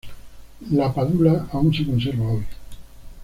La 0.71 0.89
Padula 0.91 1.47
aún 1.51 1.71
se 1.71 1.85
conserva 1.85 2.31
hoy. 2.31 2.43